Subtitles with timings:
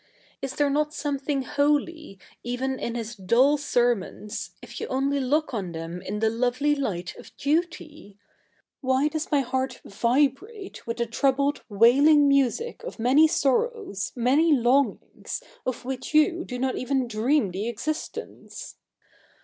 [0.41, 5.49] Is the7 e not something holy, even in his dull serfnons, if you 07ily look
[5.51, 8.17] 07i the7?i i7i the lovely light of duty?
[8.83, 14.11] IVhy does my heart vibrate with the troubled %vaili7ig music of 7na7iy so7 7 ows,
[14.17, 17.07] 7na7?y longings, of 7vhich you do not even d7
[17.47, 18.77] ea77i the existence